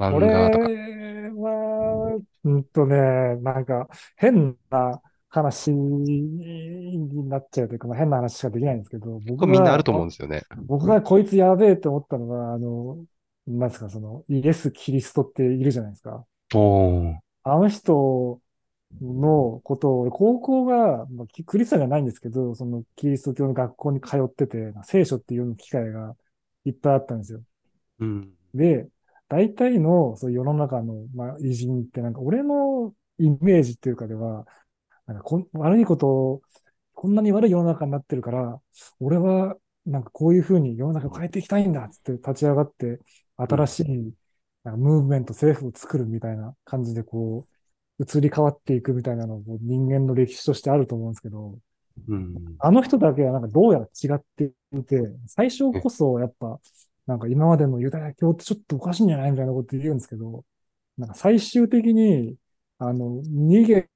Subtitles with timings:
[0.00, 0.64] 漫俺画とか。
[1.40, 2.96] は、うんとね、
[3.36, 10.42] なんか変な話になっちゃうというか、まあ、変な話しかできないんですけど、僕みんなあるが、と思うんですよね。
[10.66, 13.04] 僕がこいつやべえって思ったのが、あの、
[13.46, 16.24] なんですか、その、イエス・キリストっているじゃないですか。
[17.42, 18.40] あの人
[19.00, 26.16] のことを、高校が、まあ、キクリスチャンじゃないんですけど、そのキリスト教の学校に通ってて、聖書っていう機会が
[26.64, 27.40] いっぱいあったんですよ。
[28.00, 28.30] うん。
[28.54, 28.88] で、
[29.30, 34.44] 大体のそう世の中の、まあ、偉人ってなんか俺のイメージっていうかでは、
[35.06, 36.42] なんかこん悪いことを、
[36.94, 38.60] こんなに悪い世の中になってるから、
[39.00, 39.56] 俺は
[39.86, 43.00] なんかこういうふうに世の中を変えていきたいんだっつって立ち上がって、
[43.36, 44.14] 新しい
[44.64, 47.46] なんかムーブメント、政府を作るみたいな感じでこ
[47.98, 51.58] う、移り変わっていくみたいなのも人間の歴史としてあると思うんですけど、
[52.08, 52.34] うん。
[52.58, 56.58] あの人だけはなんかどうやら違っていて、最初こそやっぱ、
[57.10, 60.44] なんか今までのユダヤ教ってちょっとおかしいんじゃないみたいなこと言うんですけど、
[60.96, 62.36] なんか最終的に、
[62.78, 63.88] あの、逃げ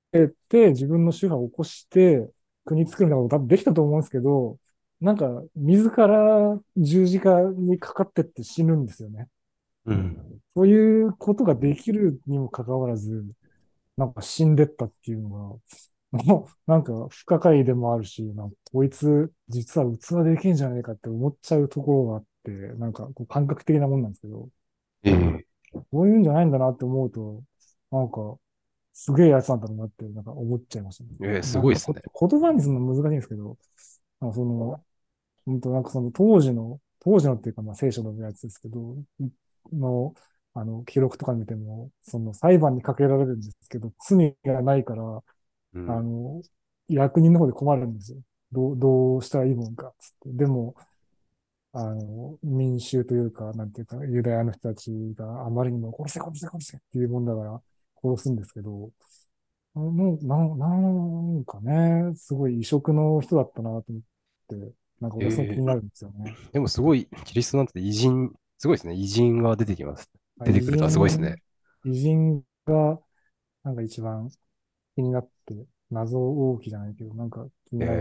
[0.48, 2.28] て自分の宗派を起こして
[2.64, 4.58] 国作るみたいなこと多分できたと思うんですけど、
[5.00, 9.28] なんか自ら十字架にかかってって死ぬんですよね。
[9.86, 10.40] うん。
[10.56, 13.24] そういうことができるにもかかわらず、
[13.96, 24.48] なんか死んでったっていうのが、も うなんか不可解でもあるし、なんかこいつ実は器できんじゃないかって思っちゃうところがあって、なんかこう感覚的なもんなんですけど、
[25.04, 25.46] ええ
[25.92, 27.42] そういうんじゃないんだなって思うと、
[27.90, 28.36] なんか
[28.92, 31.10] すげえやつなんだろうなってなんか思っちゃいましたね。
[31.24, 32.00] ええすごいですね。
[32.18, 33.56] 言葉にするの難しいんですけど、
[34.20, 34.84] なんかその、
[35.46, 38.96] 本当なんかその当時の、当時のっていうかまあ聖書のやつですけど、
[39.72, 40.14] の、
[40.54, 45.22] あの、記録とか見ても、その裁判にかけられるんですけど、罪がないから、
[45.74, 46.42] うんあの、
[46.88, 48.18] 役人の方で困るんですよ。
[48.52, 50.32] どう、どうしたらいいもんか、つって。
[50.32, 50.74] でも、
[51.77, 57.61] あの、民衆というか、なんていうか、ユダヤの人たちがあまりにも殺せ殺せ殺せっていうもんだから
[58.00, 58.91] 殺すんですけど、
[59.75, 60.68] あの、なん、な
[61.40, 64.02] んかね、すごい異色の人だったなと思っ
[64.48, 66.33] て、なんか俺そう気になるんですよね。
[66.52, 68.95] でもすごい、キリストなんて偉人、すごいですね。
[68.95, 70.08] 偉人が出てきます。
[70.39, 71.42] あ出てくるとはすごいですね。
[71.84, 73.01] 偉人が、
[73.64, 74.30] なんか一番
[74.95, 77.92] 気になって、謎多きじゃないけど、なんか気になる、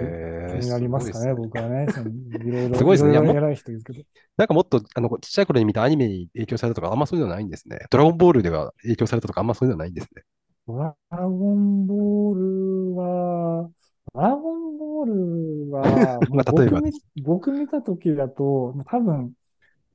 [0.52, 2.48] ええ気になりますかね、すごいですね僕はね。
[2.48, 4.02] いろいろ、すごいですねい偉い人いるけど。
[4.36, 7.80] なんかもっと、あの、ちっちゃい頃に見たアニメに影響されたとか、あんまそういうのはないんですね。
[7.92, 10.24] ドラゴンボールでは影響されたとか、あんまそういうのはないんですね。
[10.68, 13.70] ドラゴンボールは、
[14.14, 15.84] ドラゴンボールは、
[16.32, 16.92] まあ例えば僕見、
[17.24, 19.34] 僕見た時だと、多分、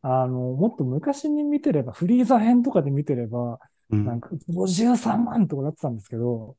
[0.03, 3.59] あの、もっと昔に見てれば、フリーザ編とかで見てれば、
[3.91, 6.57] うんなんか53万とかなってたんですけど、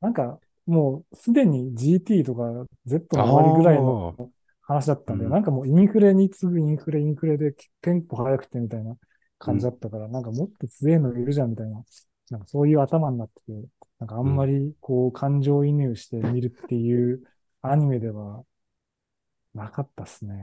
[0.00, 4.14] なんかもうすでに GT とか Z の終わりぐらいの
[4.62, 5.30] 話だったんで、うん。
[5.30, 8.96] なんかもうインフレに次ぐインフレ、インフレでテンポ早くてみたいな
[9.38, 11.82] 感じだったから、なんかもっと強いのいるじゃんみたいな、
[12.30, 13.52] なんかそういう頭になってて、
[13.98, 17.22] なんかあんまりこう感情移入して見るっていう
[17.62, 18.44] アニメでは
[19.54, 20.34] なかったっすね。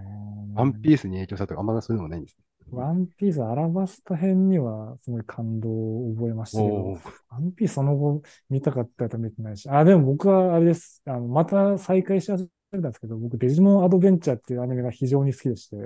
[0.56, 2.44] ワンピースに影響されたとか、あんまそういうのもないんですね。
[2.72, 9.70] ワンピースアラバスタ編にはすごい感動を覚えましたけど、ワンピースその後見たかったら見てないし。
[9.70, 11.02] あ、でも僕はあれです。
[11.06, 15.78] あの、また再開し始めたんですけど、僕デジモンアドベンチャーっていうアニメが非常に好きでして、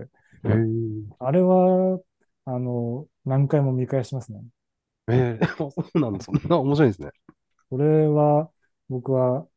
[0.43, 1.99] えーあれは、
[2.45, 4.41] あの、何回も見返しますね。
[5.07, 6.19] えー、 そうなんだ。
[6.23, 7.11] そんな面白いんですね。
[7.69, 8.49] これは
[8.89, 9.49] 僕は好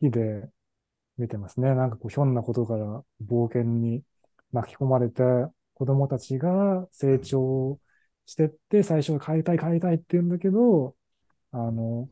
[0.00, 0.48] きで
[1.18, 1.74] 見てますね。
[1.74, 4.02] なんかこう、ひょんなことから冒険に
[4.52, 7.78] 巻き込まれた子供たちが成長
[8.26, 10.96] してって、最初は帰りたい帰りたいって言うんだけど、
[11.52, 12.08] あの、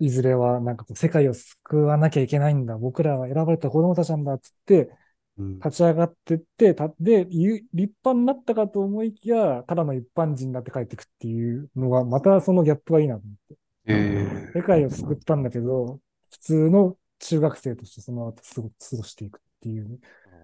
[0.00, 2.76] いずれはなんかこう世界を救わなきゃいけないんだ。
[2.76, 4.90] 僕らは選ばれた子供たちなんだっつって、
[5.36, 13.56] うん立ち上がってって、たで、ゆ立派になったかと思いきや、ただの一般人になって帰ってくっていうのが、またそのギャップがいいなと思って。
[13.86, 16.00] え世界を救ったんだけど、
[16.30, 19.98] 普通の中学生としてその後過ご過ごしていくっていう、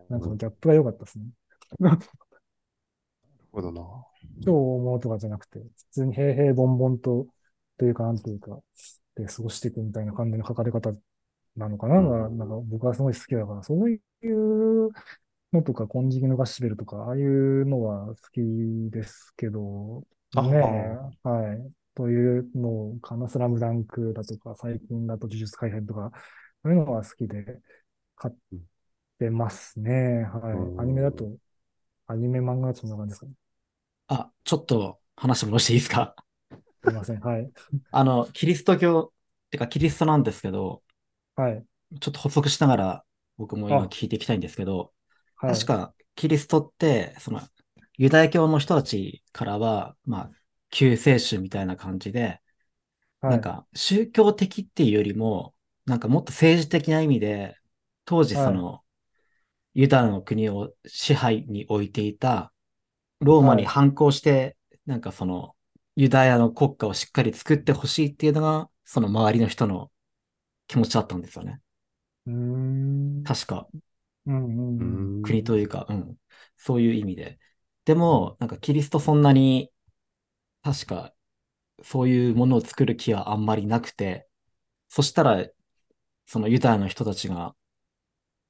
[0.08, 1.24] ー、なんかなるギャップが良かったですね。
[3.52, 3.82] ほどな。
[4.44, 7.26] 超大物とかじゃなくて、普通に平々凡々と、
[7.76, 8.60] というか、なんというか、
[9.16, 10.92] で過ごしていくみたいな感じの書かれ方
[11.56, 14.90] なのかな、うんがなんか僕はすごい好きだから、そういう
[15.52, 18.40] のとか、金色のガッシュベルとか、ああいうのは好き
[18.90, 20.04] ですけど、
[20.36, 20.56] あね
[21.24, 21.70] え、はい。
[21.94, 26.12] というのかな、スラムダンクだとか、最近だと呪術廻戦とか、
[26.62, 27.60] そういうのは好きで
[28.16, 28.34] 買っ
[29.18, 30.24] てますね。
[30.24, 30.52] はい。
[30.54, 31.36] うんアニメだと、
[32.06, 33.32] アニメ漫画だとそんな感じですかね。
[34.08, 36.14] あ、ちょっと話戻していいですか？
[36.84, 37.20] すいません。
[37.20, 37.50] はい。
[37.92, 39.12] あの、キリスト教、
[39.46, 40.82] ってかキリストなんですけど、
[41.34, 41.66] はい。
[42.00, 43.04] ちょっと補足しながら
[43.36, 44.92] 僕も今あ聞いていきたいんですけど、
[45.36, 45.54] はい。
[45.54, 47.40] 確かキリストって、その、
[47.98, 50.32] ユダヤ教の人たちからは、まあ、
[50.70, 52.40] 救世主みたいな感じで、
[53.20, 53.30] はい。
[53.30, 55.54] なんか宗教的っていうよりも、
[55.90, 57.56] なんかもっと政治的な意味で、
[58.04, 58.84] 当時その、
[59.74, 62.52] ユダヤの国を支配に置いていた
[63.20, 64.56] ローマにはい反抗して、
[64.86, 65.56] なんかその、
[65.96, 69.92] ユダヤの国家をしっかり作ってほしいっていうのが、その周りの人の
[70.68, 71.60] 気持ちだったんですよね。
[72.26, 73.24] うーん。
[73.24, 73.68] 確か、
[74.26, 75.06] うんうんううん。
[75.22, 76.16] ん国というか、うん。
[76.56, 77.38] そういう意味で。
[77.84, 79.70] でも、なんかキリストそんなに、
[80.62, 81.14] 確か、
[81.82, 84.28] そういうものを作る気はあんまりなくて、
[84.88, 85.46] そしたら、
[86.30, 87.56] そのユダヤの人たちが、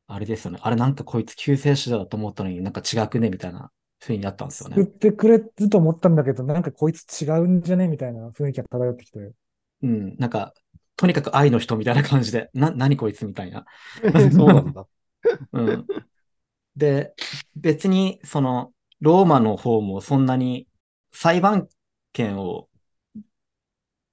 [0.09, 0.59] あれですよね。
[0.63, 4.87] あれなんかこいつ救世主だと思ったのになんか違くねみたいな風になったんですよ作っね。
[4.87, 9.33] てくれると思ったんだけど、なんかこいつ違うんじゃねみたいな雰囲気が漂ってきて。
[9.83, 10.17] うん。
[10.19, 10.53] なんか、
[10.97, 13.65] とにかく愛の人みたいな感じで、な、何こいつみたいな。
[14.33, 14.87] そうなんだ。
[15.53, 15.89] うん。
[16.77, 17.15] で、
[17.57, 20.69] 別に、その、ローマの方もそんなに
[21.13, 21.69] 裁判
[22.13, 22.69] 権を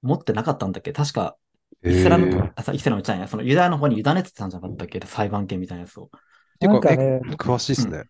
[0.02, 0.92] 持ってなかったんだっけ？
[0.92, 1.36] 確か、
[1.84, 6.10] イスラム、えーあ、さイスラムじゃないや、そのユダヤの方に委ねてたんじゃなかったっけ裁判権みたいなやつを。
[6.60, 8.04] なんかねえ、詳しいですね。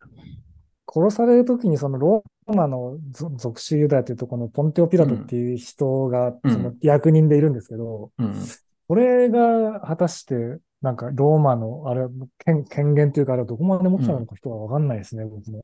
[0.90, 8.34] 殺されるときにそのローマのぞ属州ユダヤというところのポンテオ・ピラトっていう人がうんその役人でいるんですけど、うん。
[8.88, 10.34] これが果たして
[10.80, 12.06] なんかローマのあれ
[12.38, 15.62] 権、権限というかあれはどこまで持ってたのか人はわかんないですね、僕も。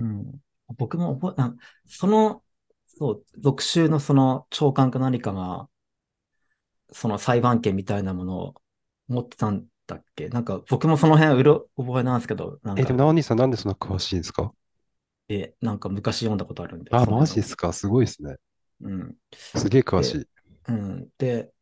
[0.00, 0.40] うん。
[0.76, 1.56] 僕も覚
[1.86, 2.42] その、
[2.86, 5.68] そう、属州のその長官か何かが、
[6.92, 8.54] その裁判権みたいなものを
[9.08, 10.28] 持ってたんだっけ？
[10.28, 14.52] なんか僕もその辺うろ覚えなんですけど、なんえ、でも、か、ナオニさんなんでそんな詳しいんですか？
[15.28, 16.92] え、なんか昔読んだことあるんで。
[16.92, 17.72] あ、マジですか？
[17.72, 18.36] すごいですね。
[18.80, 19.16] うん。
[19.54, 20.26] すげえ詳しい。
[20.68, 21.08] うん。
[21.18, 21.52] で、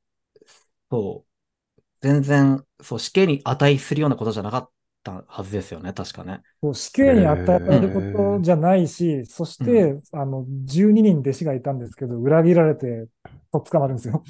[0.91, 1.83] そう。
[2.03, 4.71] 全然、そう、死刑に値するようなことじゃなかっ
[5.03, 6.43] たはずですよね、確かね。
[6.63, 13.09] そう死刑に与えることじゃないし、そして、あの、12人弟子がいたんですけど、裏切られて、
[13.53, 14.25] とっ捕まるんですよ。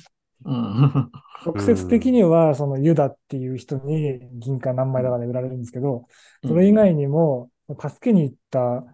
[0.44, 1.10] うん。
[1.44, 6.06] 直接的には、そのユダっていう人に銀貨何枚だかで売られるんですけど、
[6.42, 8.84] それ以外にも、助けに行った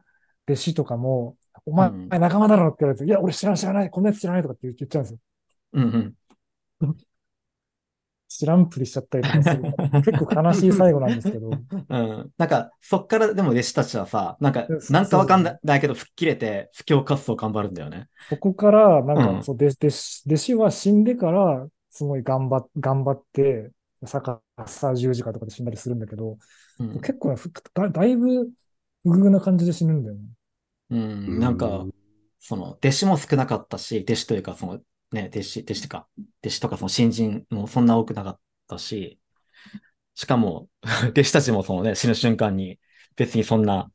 [0.49, 1.37] 弟子とかも、
[1.67, 5.19] お前、うん仲間だろって言われて、いや、俺知らない知らない、こんなやつ知らないとかって言っちゃうんですよ。
[5.73, 6.15] うん
[6.81, 6.97] うん。
[8.31, 9.69] 知らんぷりしちゃったりとかする。
[10.03, 12.33] 結構悲しい最後なんですけど、うん。
[12.39, 18.09] なんか、そっからでも弟子たちはさ、なんかなんかわかんないけど、吹っ切れて、布教活動頑張るんだよね。
[18.29, 23.73] そこから、なんうんか、そう、弟子弟子は死んでから、すごい頑張っ、頑張って、
[24.07, 26.39] 逆さ十字架とかで死んだりするんだけど、
[26.79, 27.05] うん。
[27.05, 27.35] 結構
[27.75, 28.51] だ、だいぶ、
[29.05, 30.23] 不遇な感じで死ぬんだよね。
[30.91, 31.39] うん。
[31.39, 31.91] なんか、
[32.39, 36.09] その、弟子も少なかったし、弟子というか、その、ね、弟子、弟子とか、
[36.43, 39.21] 弟子とか、その新人もそんな多くなかったし、
[40.15, 40.69] しかも、
[41.11, 42.81] 弟子たちもそのね、死ぬ瞬間に、
[43.17, 43.93] 別にそんな、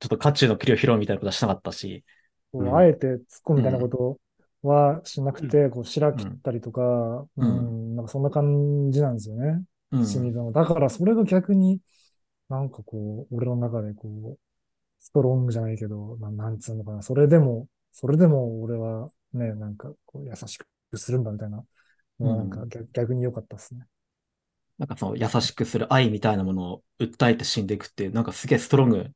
[0.00, 2.04] ちょっと甲冑の栗を拾うみたいなことはしなかったし、
[2.52, 4.18] こううんあえて突っ込むみたいなこと
[4.62, 9.64] はしなくて、こう、白切ったりとか、ううんん、なんかそんな感じなんですよね。
[9.90, 10.02] うん。
[10.02, 10.52] 死にの。
[10.52, 11.80] だからそれが逆に、
[12.48, 14.40] なんかこう、俺の中でこう、
[14.98, 17.02] ストロングじゃないけど、ななんつうのかな。
[17.02, 20.66] それでも、それでも俺はね、なんかこう優しく
[20.98, 21.64] するんだみたいな。
[22.18, 23.82] のはなんかうん逆逆に良かったですね。
[24.78, 29.06] なんかその優しくする愛みたいなものを訴えて死んでいくってなんかすげえストロング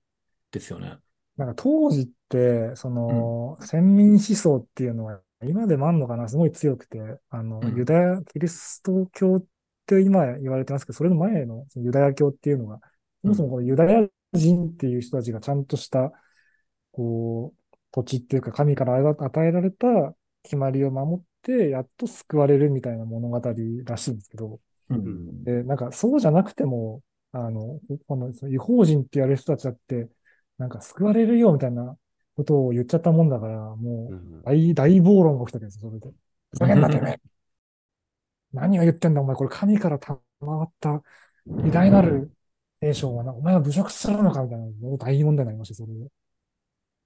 [0.50, 0.98] ですよね。
[1.36, 6.98] なんか当時って、その、先民思想っていうのは、今でもあんのかな、すごい強くて、
[7.30, 7.76] あの、うん。
[7.76, 9.44] ユダヤ、キリスト教っ
[9.86, 12.80] て今言われてますけど、それの前のユダヤ教っていうのが、
[13.22, 16.12] そもそもこのユダヤ人っていう人たちがちゃんとした、
[16.92, 23.40] こう、土地っていうか神から与えられた決まりを守って、やっと救われるみたいな物語
[23.84, 25.46] らしいんですけど、うん。
[25.46, 30.10] で、なんかそうじゃなくても、あの、このその違法人って言われる人たちだって、
[30.58, 31.98] なんか救われるよみたいな
[32.36, 36.14] ことを言っちゃったもんだから、もううん大、大暴論が起きたわけですよ、それで。
[36.50, 37.20] ふざけんなてめえ。
[38.52, 39.36] 何を言ってんだ、お前。
[39.36, 40.20] これ神から賜
[40.64, 41.02] った
[41.64, 42.32] 偉大なる
[42.80, 44.66] 聖書をな、お前は侮辱するのかみたいな、
[44.98, 46.10] 大問題になりました、それで。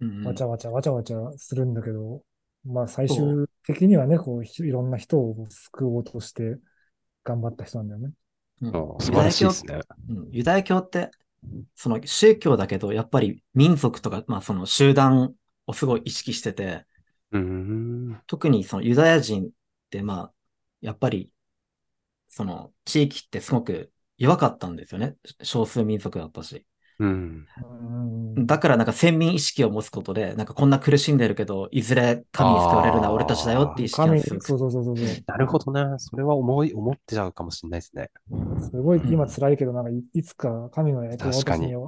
[0.01, 2.23] うんわちゃわちゃわちゃわちゃするんだけど、
[2.67, 6.57] まあ最そ終的にはね、こう、ひいろんな人を救おうとして
[7.23, 8.13] 頑張った人なんだよね。
[8.63, 9.81] うんあ素晴らしいですね。
[10.09, 11.11] うんユダヤ教って、
[11.75, 15.35] その宗教だけど、やっぱり民族とか、まあその集団
[15.67, 16.87] をすごい意識してて、
[17.33, 18.21] うーん。
[18.27, 19.49] 特にそのユダヤ人っ
[19.91, 20.33] て、まあ、
[20.81, 21.31] やっぱり、
[22.29, 25.17] その地域ってすごく弱かったんですよね。
[25.43, 26.67] 少数民族だったし。
[26.99, 27.47] うん。
[28.37, 34.97] うんだからなんか先民意識を持つことで、なんかこんな苦しんでるけど、いずれ神に救われるのは俺たちだよっていう意識が神、強くそうそうそうそう。
[35.27, 35.99] なるほどな。
[35.99, 38.11] それは思い、思ってちゃうかもしれないですね。
[38.71, 41.85] すごい今辛いけど、なんかいいつか神の役が確かに私に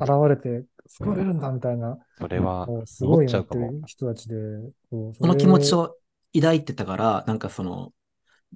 [0.00, 3.72] 現れて救われるんだみたいな、それはすごいなって思っちゃうかも。
[3.72, 4.34] る人たちで、
[4.90, 5.96] そうその気持ちを、を
[6.34, 7.92] 抱いてたから、なんかその、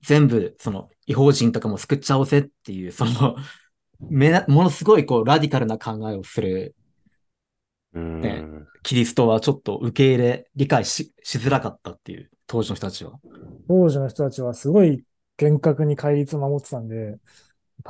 [0.03, 3.37] 全部、その、違法人とかも救っちゃおうぜっていう、その、
[4.01, 6.75] めな、ものすごいこう、ラディカルな考えをする
[7.95, 8.69] うーん。
[8.83, 13.19] キリストはちょっと受け入れ、理解し、しづらかったっていう、当時の人たちは。
[13.69, 15.05] 当時の人たちはすごい
[15.37, 17.19] 厳格に戒律を守ってたんで、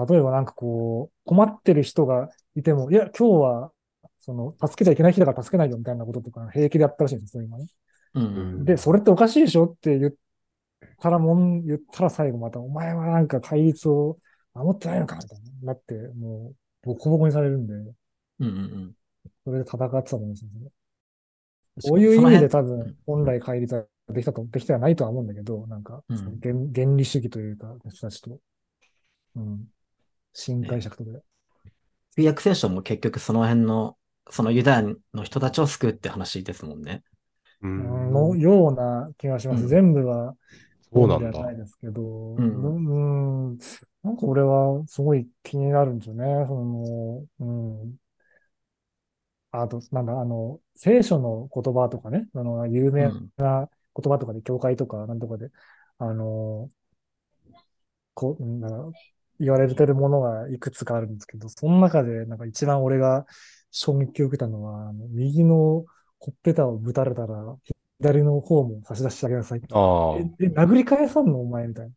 [0.09, 3.73] 例えばなんかこう、困ってる人がいても、いや、今日は、
[4.21, 7.67] その、助けちゃいけない日だから助けないよみたいなこととか平気でやったらしいんですよ、今ね。
[8.15, 10.13] うんうんで、それっておかしいでしょって言っ
[11.01, 14.19] たらもん、言ったら最後また、お前はなんか戒律を
[14.65, 17.75] 守ってないのかみたいになって、もう、ボコボコにされるんで、
[18.41, 18.95] うんうんうん。
[19.45, 20.71] それで戦ってたと思うんですよね。
[21.79, 28.41] そそういう意味で多う分ん、本来戒律はできたと、できてはないとは思うんだけど、なんか、うん原原理主義というか、人たちと、
[29.37, 29.67] うん、
[30.33, 31.23] 新解釈とかで。
[32.17, 33.97] 旧約聖書も結局その辺の、
[34.31, 34.83] そのユダヤ
[35.15, 37.03] の人たちを救うって話ですもんね。
[37.63, 38.13] ううんん。
[38.13, 39.63] のような気がします。
[39.63, 40.35] うん全部は、
[40.93, 43.59] そうなんだではないですけど、うんうん、
[44.03, 46.25] なんか俺はすごい気になるんですよね。
[46.47, 47.45] その、う
[47.87, 47.97] ん。
[49.51, 53.29] あと、なんだ、あの、聖書の言葉とかね、あの、有名うん。
[53.37, 55.51] な言葉とかで、教会とか、なんとかで、
[55.99, 56.69] あの、
[58.15, 58.99] こう、なんだ
[59.41, 63.27] 言われてるものがいくつかあるんですけど、その中で、なんか一番俺が
[63.71, 65.85] 衝撃を受けたのは、あの右の
[66.19, 67.57] ほっぺたをぶたれたら、
[68.01, 69.61] 左の方も差し出してあげなさい。
[69.73, 71.41] ああ、え、え、殴り返さんの？
[71.41, 71.93] お前みたいな。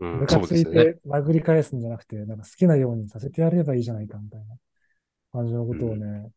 [0.00, 0.64] うん、ムカつい。
[0.64, 4.46] て殴り返すんじゃなくて、なんか好きなようにさせてやればいいじゃないか、みたいな
[5.32, 6.30] 感じのことをね、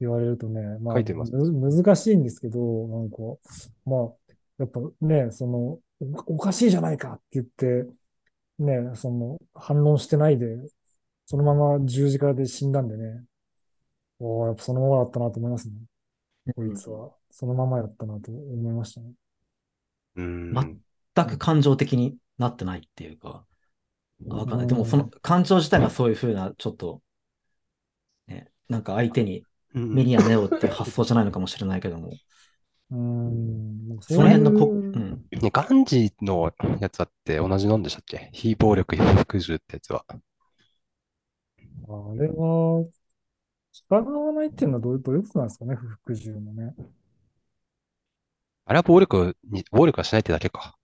[0.00, 3.16] 言われるとね、まあ、難しいんですけど、なんか、
[3.84, 7.86] まあ、やっぱね、その、おおかしいじゃないかって言って、
[8.58, 10.56] ね、その、反論してないで、
[11.26, 13.22] そのまま十字架で死んだんでね、
[14.18, 15.74] おーやっぱそのままだったなと思いますね。
[16.56, 17.17] こいつは。
[17.30, 19.12] そのままやったなと思いましたね。
[20.16, 20.52] うん。
[20.52, 20.64] ま
[21.14, 23.44] 全く感情的になってないっていうか、
[24.26, 24.66] わかんない。
[24.66, 27.02] でもそのうん感情自体がそういうふうな、ちょっと、
[28.26, 29.44] ね、なんか相手に
[29.74, 32.12] うん目には目をっていう発想じゃないのかもしれないけども、
[32.90, 33.98] うーん。
[34.00, 35.26] その辺のこ、そうん。
[35.30, 38.30] ね、ガンジーのやつだって同じなんでしたっけ？
[38.32, 40.04] 非暴力、非服従ってやつは。
[40.08, 40.14] あ
[42.16, 42.86] れは、
[43.72, 46.74] 従わないっていうのはどういう、どういうことなんですかね、不服従もね。
[48.68, 50.76] あれは暴力に、暴力はしないってだけか。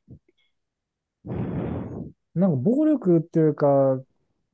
[2.34, 4.00] なんか暴力っていうか、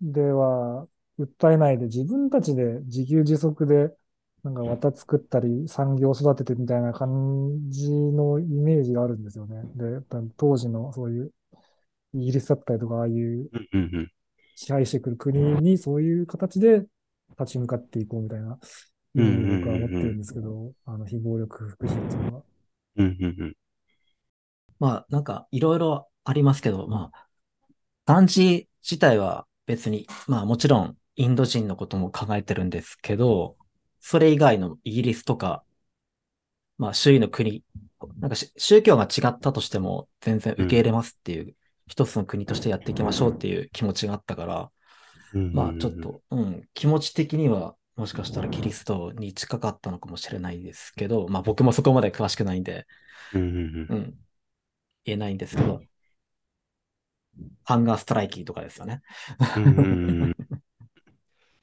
[0.02, 3.94] では、訴えないで自分たちで自給自足で、
[4.42, 9.62] なんか綿作ったり産業を育ててみたいな感じのイメージがあるんですよね。
[9.76, 10.00] で、
[10.36, 11.30] 当時のそういう
[12.14, 13.48] イギリスだったりとか、ああいう。
[14.56, 16.84] 支配してくる国にそういう形で
[17.38, 18.58] 立ち向かっていこうみたいな、
[19.14, 22.49] 僕は思ってるんですけど、あの、非暴力不服従っていうのは。
[22.96, 23.56] うんうんうん。
[24.78, 27.26] まあ、なんかいろいろありますけど、まあ、
[28.06, 33.56] ガンジー自体は別に、まあもちろんインド人のことも考えてるんですけど、
[34.00, 35.62] それ以外のイギリスとか、
[36.78, 37.62] まあ周囲の国、
[38.18, 41.54] なんかし宗教が違ったとしても全然受け入れますっていう、
[41.86, 44.70] 一つの国としてやっていきましょうっていう気持ちがあったから、
[45.52, 52.86] まあちょっと、うん、気持ち的にはもしかしたらキリストに近かったのかもしれないですけど、まあ僕もそこまで詳しくないんで、
[53.34, 54.14] うんうんうんうん、
[55.04, 55.82] 言えないんですけど、
[57.62, 59.02] ハンガーストライキとかですよね。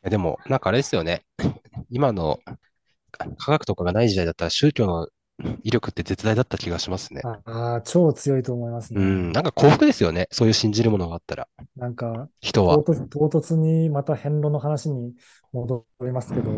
[0.08, 1.26] でも、なんかあれですよね。
[1.90, 2.40] 今の
[3.40, 5.08] 科学とかがない時代だったら宗教の
[5.64, 7.22] 威力って絶大だった気がしますね。
[7.46, 9.02] ああ、超強いと思いますね。
[9.02, 10.28] うん、なんか幸福ですよね。
[10.32, 12.78] そういう信じるものがあったら、なんか、人は。
[12.78, 12.94] 唐
[13.30, 15.14] 突にまた変路の話に
[15.54, 16.52] 戻りますけど、